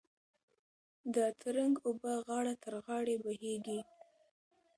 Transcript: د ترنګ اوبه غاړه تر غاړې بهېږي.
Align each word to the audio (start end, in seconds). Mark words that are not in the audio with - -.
د 1.15 1.17
ترنګ 1.41 1.73
اوبه 1.87 2.13
غاړه 2.25 2.53
تر 2.63 2.73
غاړې 2.85 3.15
بهېږي. 3.23 3.79